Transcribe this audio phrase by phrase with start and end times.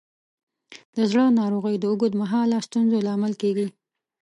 [0.95, 3.67] د زړه ناروغۍ د اوږد مهاله ستونزو لامل کېږي.